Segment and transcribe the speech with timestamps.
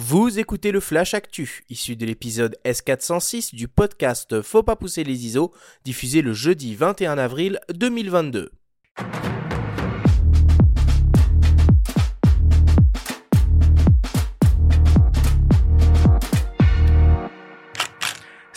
[0.00, 5.26] Vous écoutez le Flash Actu, issu de l'épisode S406 du podcast Faut pas pousser les
[5.26, 5.52] ISO,
[5.84, 8.52] diffusé le jeudi 21 avril 2022.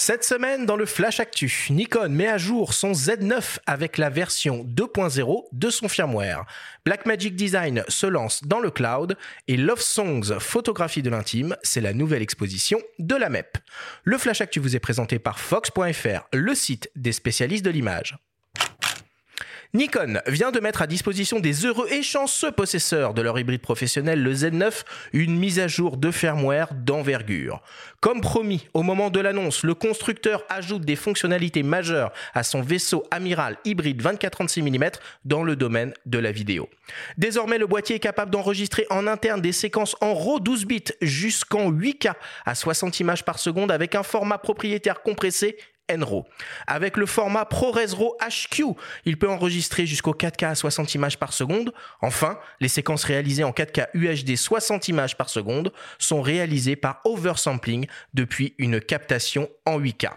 [0.04, 4.64] Cette semaine, dans le Flash Actu, Nikon met à jour son Z9 avec la version
[4.64, 6.44] 2.0 de son firmware.
[6.86, 9.16] Blackmagic Design se lance dans le cloud
[9.48, 13.60] et Love Songs Photographie de l'intime, c'est la nouvelle exposition de la MEP.
[14.04, 18.18] Le Flash Actu vous est présenté par Fox.fr, le site des spécialistes de l'image.
[19.74, 24.22] Nikon vient de mettre à disposition des heureux et chanceux possesseurs de leur hybride professionnel,
[24.22, 27.62] le Z9, une mise à jour de firmware d'envergure.
[28.02, 33.06] Comme promis, au moment de l'annonce, le constructeur ajoute des fonctionnalités majeures à son vaisseau
[33.12, 34.90] amiral hybride 24-36 mm
[35.24, 36.68] dans le domaine de la vidéo.
[37.18, 41.72] Désormais, le boîtier est capable d'enregistrer en interne des séquences en RAW 12 bits jusqu'en
[41.72, 42.12] 8K
[42.46, 45.56] à 60 images par seconde avec un format propriétaire compressé
[46.68, 48.64] Avec le format ProRes RAW HQ,
[49.06, 51.74] il peut enregistrer jusqu'au 4K à 60 images par seconde.
[52.02, 57.88] Enfin, les séquences réalisées en 4K UHD 60 images par seconde sont réalisées par oversampling
[58.14, 60.10] depuis une captation en 8K.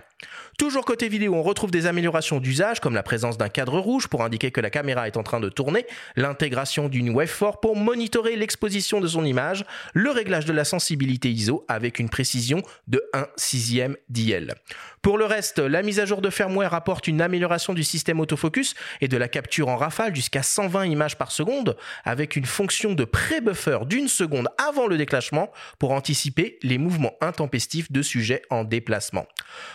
[0.59, 4.23] Toujours côté vidéo, on retrouve des améliorations d'usage comme la présence d'un cadre rouge pour
[4.23, 9.01] indiquer que la caméra est en train de tourner, l'intégration d'une wave pour monitorer l'exposition
[9.01, 13.97] de son image, le réglage de la sensibilité ISO avec une précision de 1 sixième
[14.09, 14.55] d'IL.
[15.03, 18.75] Pour le reste, la mise à jour de firmware apporte une amélioration du système autofocus
[19.01, 23.05] et de la capture en rafale jusqu'à 120 images par seconde avec une fonction de
[23.05, 29.27] pré-buffer d'une seconde avant le déclenchement pour anticiper les mouvements intempestifs de sujets en déplacement.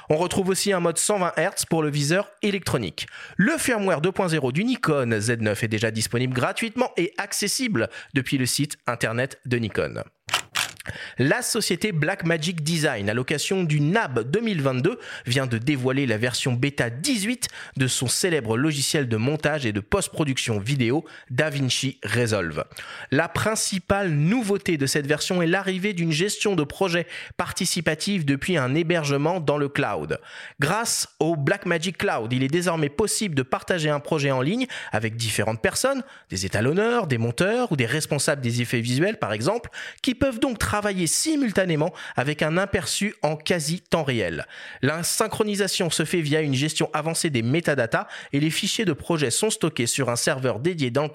[0.09, 3.07] On retrouve aussi un mode 120 Hz pour le viseur électronique.
[3.37, 8.77] Le firmware 2.0 du Nikon Z9 est déjà disponible gratuitement et accessible depuis le site
[8.87, 10.03] internet de Nikon.
[11.17, 16.89] La société Blackmagic Design, à l'occasion du NAB 2022, vient de dévoiler la version bêta
[16.89, 22.65] 18 de son célèbre logiciel de montage et de post-production vidéo DaVinci Resolve.
[23.11, 28.75] La principale nouveauté de cette version est l'arrivée d'une gestion de projet participative depuis un
[28.75, 30.19] hébergement dans le cloud.
[30.59, 35.15] Grâce au Blackmagic Cloud, il est désormais possible de partager un projet en ligne avec
[35.15, 39.69] différentes personnes, des étalonneurs, des monteurs ou des responsables des effets visuels par exemple,
[40.01, 44.47] qui peuvent donc travailler simultanément avec un aperçu en quasi temps réel.
[44.81, 49.31] La synchronisation se fait via une gestion avancée des métadatas et les fichiers de projet
[49.31, 51.09] sont stockés sur un serveur dédié dans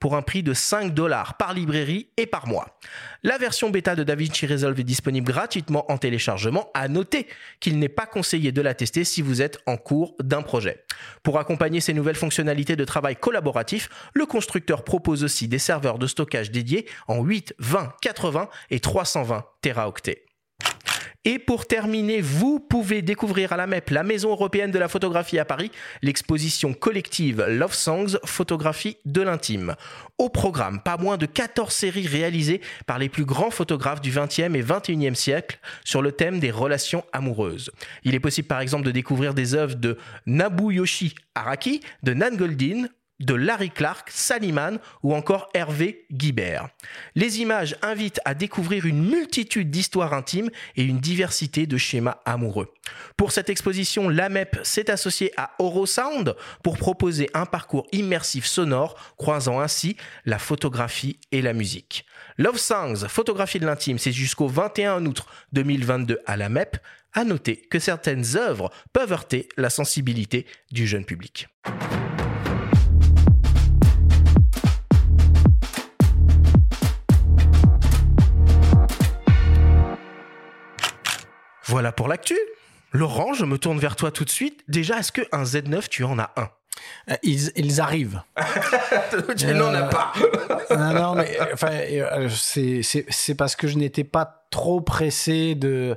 [0.00, 2.78] pour un prix de 5 dollars par librairie et par mois.
[3.22, 6.70] La version bêta de DaVinci Resolve est disponible gratuitement en téléchargement.
[6.74, 7.26] À noter
[7.60, 10.84] qu'il n'est pas conseillé de la tester si vous êtes en cours d'un projet.
[11.22, 16.06] Pour accompagner ces nouvelles fonctionnalités de travail collaboratif, le constructeur propose aussi des serveurs de
[16.06, 20.26] stockage dédiés en 8, 20, 80 et 320 Teraoctets.
[21.24, 25.38] Et pour terminer, vous pouvez découvrir à la MEP, la Maison européenne de la photographie
[25.38, 25.70] à Paris,
[26.02, 29.74] l'exposition collective Love Songs, photographie de l'intime.
[30.18, 34.54] Au programme, pas moins de 14 séries réalisées par les plus grands photographes du 20e
[34.54, 37.70] et 21e siècle sur le thème des relations amoureuses.
[38.02, 39.96] Il est possible par exemple de découvrir des œuvres de
[40.26, 42.88] Nabuyoshi Araki, de Nan Goldin
[43.20, 46.68] de Larry Clark, Saliman ou encore Hervé Guibert.
[47.14, 52.72] Les images invitent à découvrir une multitude d'histoires intimes et une diversité de schémas amoureux.
[53.16, 59.60] Pour cette exposition, l'AMEP s'est associé à Orosound pour proposer un parcours immersif sonore croisant
[59.60, 62.06] ainsi la photographie et la musique.
[62.36, 66.76] Love Songs, photographie de l'intime, c'est jusqu'au 21 août 2022 à l'AMEP.
[67.16, 71.46] À noter que certaines œuvres peuvent heurter la sensibilité du jeune public.
[81.74, 82.38] Voilà pour l'actu.
[82.92, 84.62] Laurent, je me tourne vers toi tout de suite.
[84.68, 86.48] Déjà, est-ce qu'un Z9, tu en as un?
[87.10, 88.22] Euh, ils, arrivent.
[89.36, 90.12] tu n'en as pas.
[90.70, 95.96] non, non, mais enfin, euh, c'est parce que je n'étais pas trop pressé de,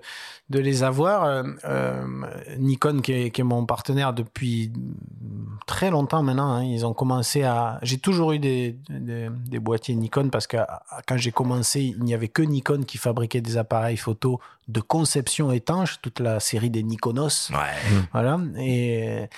[0.49, 1.43] de les avoir.
[1.65, 2.01] Euh,
[2.57, 4.71] Nikon, qui est, qui est, mon partenaire depuis
[5.65, 7.79] très longtemps maintenant, hein, ils ont commencé à.
[7.83, 10.57] J'ai toujours eu des, des, des, boîtiers Nikon parce que
[11.07, 15.51] quand j'ai commencé, il n'y avait que Nikon qui fabriquait des appareils photo de conception
[15.51, 17.51] étanche, toute la série des Nikonos.
[17.51, 18.03] Ouais.
[18.11, 18.39] Voilà.
[18.57, 19.29] Et,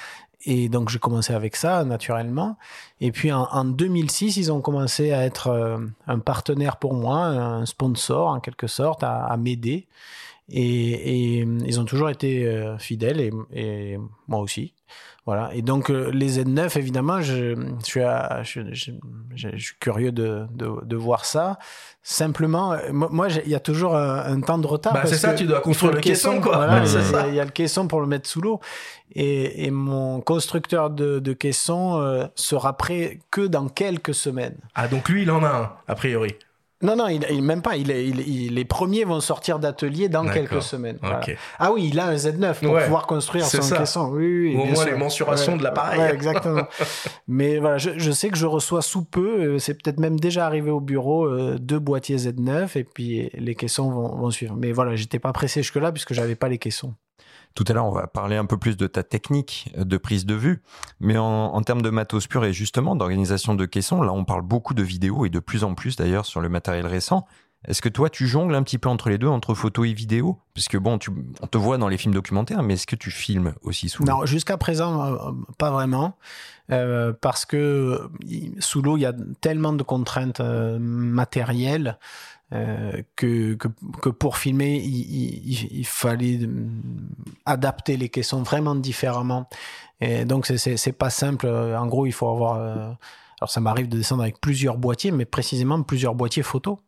[0.45, 2.57] et donc j'ai commencé avec ça naturellement.
[3.01, 5.77] Et puis en, 2006, ils ont commencé à être euh,
[6.07, 9.87] un partenaire pour moi, un sponsor en quelque sorte, à, m'aider.
[10.51, 13.97] Et, et ils ont toujours été euh, fidèles et, et
[14.27, 14.73] moi aussi.
[15.25, 15.51] Voilà.
[15.53, 18.91] Et donc, euh, les Z9, évidemment, je, je, suis, à- je, je-
[19.35, 21.59] je- je suis curieux de, de, de voir ça.
[22.01, 24.93] Simplement, euh, moi, il y a toujours un, un temps de retard.
[24.93, 26.55] Bah, c'est ça, que tu dois construire le caisson, quoi.
[26.55, 26.87] voilà, Ouais,
[27.29, 28.59] il y a- y le caisson pour le mettre sous l'eau.
[29.13, 34.57] Et, et mon constructeur de, de caisson euh, sera prêt que dans quelques semaines.
[34.73, 36.33] Ah, donc lui, il en a un, a priori.
[36.81, 37.75] Non, non, il, il- même pas.
[37.75, 40.97] Il, il- les premiers vont sortir d'atelier dans quelques semaines.
[41.01, 41.19] Voilà.
[41.59, 43.77] Ah oui, il a un Z9 pour Ouais, pouvoir construire son ça.
[43.77, 44.09] caisson.
[44.13, 44.85] Oui, oui, Ou au moins sûr.
[44.85, 45.99] les mensurations de l'appareil.
[45.99, 46.63] Ouais, exactement.
[47.27, 50.45] Mais voilà, je, je sais que je reçois sous peu, euh, c'est peut-être même déjà
[50.45, 54.55] arrivé au bureau, euh, deux boîtiers Z9 et puis les caissons vont, vont suivre.
[54.57, 56.93] Mais voilà, j'étais pas pressé jusque-là puisque j'avais pas les caissons.
[57.55, 60.35] Tout à l'heure, on va parler un peu plus de ta technique de prise de
[60.35, 60.61] vue,
[60.99, 64.73] mais en, termes de matos pur et justement d'organisation de caissons, là on parle beaucoup
[64.73, 67.25] de vidéos et de plus en plus d'ailleurs sur le matériel récent.
[67.67, 70.39] Est-ce que toi tu jongles un petit peu entre les deux, entre photo et vidéo?
[70.53, 71.11] Puisque bon, tu,
[71.41, 74.13] on te voit dans les films documentaires, mais est-ce que tu filmes aussi sous l'eau?
[74.13, 76.15] Non, jusqu'à présent, euh, pas vraiment.
[76.71, 78.09] Euh, parce que
[78.59, 81.97] sous l'eau, il y a tellement de contraintes euh, matérielles
[82.53, 83.67] euh, que, que,
[84.01, 86.67] que pour filmer, il, il- il fallait euh,
[87.45, 89.47] adapter les caissons vraiment différemment.
[90.01, 91.47] Et donc, c'est- pas simple.
[91.47, 92.55] En gros, il faut avoir.
[92.55, 92.91] euh,
[93.41, 96.81] alors, ça m'arrive de descendre avec plusieurs boîtiers, mais précisément plusieurs boîtiers photo.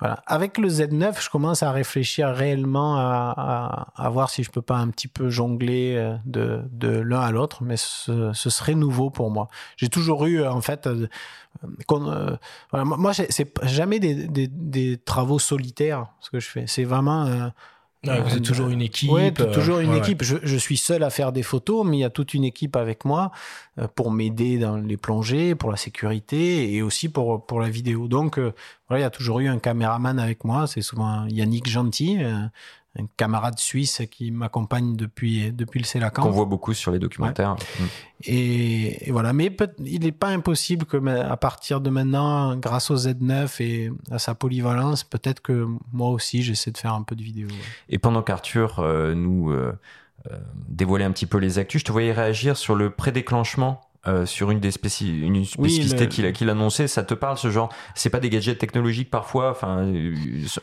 [0.00, 0.22] Voilà.
[0.26, 4.88] Avec le Z9, je commence à réfléchir réellement à, voir si je peux pas un
[4.88, 9.48] petit peu jongler euh, de, l'un à l'autre, mais ce, serait nouveau pour moi.
[9.76, 11.06] J'ai toujours eu, euh, en fait, euh,
[11.64, 12.36] euh,
[12.70, 16.64] voilà, moi, c'est- jamais des travaux solitaires, ce que je fais.
[16.66, 17.50] C'est vraiment...
[18.06, 19.10] Ouais, vous êtes toujours une équipe.
[19.10, 20.22] Ouais, t- euh, toujours une ouais, équipe.
[20.22, 22.76] Je, je suis seul à faire des photos, mais il y a toute une équipe
[22.76, 23.30] avec moi
[23.78, 28.08] euh, pour m'aider dans les plongées, pour la sécurité et aussi pour, pour la vidéo.
[28.08, 28.54] Donc, euh,
[28.88, 30.66] voilà, il y a toujours eu un caméraman avec moi.
[30.66, 32.18] C'est souvent Yannick Gentil,
[32.98, 36.22] un camarade suisse qui m'accompagne depuis, depuis le Célacan.
[36.22, 37.54] Qu'on voit beaucoup sur les documentaires.
[37.54, 37.84] Mm.
[38.24, 42.90] Et, et voilà, mais peut- il n'est pas impossible que à partir de maintenant, grâce
[42.90, 47.14] au Z9 et à sa polyvalence, peut-être que moi aussi j'essaie de faire un peu
[47.14, 47.46] de vidéo.
[47.48, 47.54] ouais.
[47.88, 49.72] Et pendant qu'Arthur euh, nous euh,
[50.30, 50.38] euh,
[50.68, 53.80] dévoilait un petit peu les actus, je te voyais réagir sur le prédéclenchement.
[54.06, 57.50] Euh, sur une des spéci- une spécificité qu'il a, qu'il annonçait, ça te parle ce
[57.50, 60.14] genre C'est pas des gadgets technologiques parfois, enfin, euh,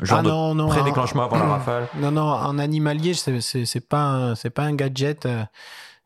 [0.01, 0.23] genre Ah
[0.55, 1.87] non, prédéclenchement en- avant la rafale?
[2.01, 5.43] Non, non, en animalier, c'est pas, un- c'est pas un gadget euh,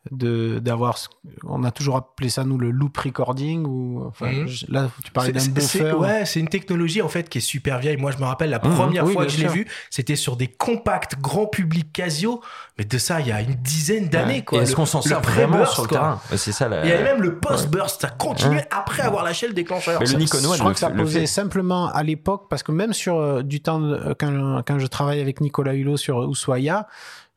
[0.09, 0.98] de d'avoir.
[0.98, 1.09] ce-
[1.44, 4.48] On a toujours appelé ça nous le loop recording ou enfin Mhm.
[4.48, 5.92] je- là tu parlais C'est- d'un buffer.
[5.94, 7.98] Ouais, c'est une technologie en fait qui est super vieille.
[7.98, 8.74] Moi, je me rappelle la Mhm.
[8.74, 9.51] première Oui, fois que je l'ai sûr.
[9.51, 12.42] vu, c'était sur des compacts grand public Casio,
[12.80, 14.44] mais de ça il y a une dizaine d'années Ouais.
[14.44, 14.62] quoi.
[14.63, 15.98] Est-ce Le- qu'on s'en sert vraiment sur le quoi.
[16.00, 16.83] terrain C'est ça la.
[16.83, 20.00] Il y avait même le post-burst, ça continuait après avoir lâché le déclencheur.
[20.01, 20.27] Mais le One je
[20.57, 21.25] crois le que ça posait fait.
[21.27, 24.88] simplement à l'époque, parce que même sur euh, du temps, de- euh, quand, quand je
[24.88, 26.88] travaille avec Nicolas Hulot sur Ushuaia,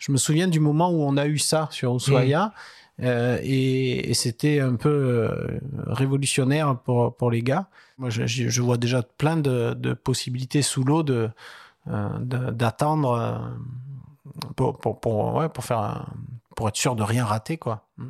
[0.05, 2.53] je me souviens du moment où on a eu ça sur Ushuaia.
[3.03, 7.69] euh, et, et c'était un peu euh, révolutionnaire pour, pour les gars.
[7.99, 11.31] Moi, je, vois déjà plein de, de possibilités sous l'eau de,
[11.89, 13.41] euh, d'attendre
[14.57, 16.07] pour, pour, pour, ouais, pour, faire un-
[16.55, 17.57] pour être sûr de rien rater.
[17.57, 17.87] Quoi.
[17.99, 18.07] Mm.